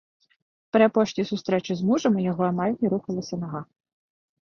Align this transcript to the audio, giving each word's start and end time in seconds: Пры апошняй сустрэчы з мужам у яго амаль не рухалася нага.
Пры 0.75 0.83
апошняй 0.91 1.27
сустрэчы 1.33 1.71
з 1.83 1.91
мужам 1.91 2.13
у 2.19 2.25
яго 2.31 2.43
амаль 2.51 2.77
не 2.83 2.87
рухалася 2.97 3.35
нага. 3.47 3.67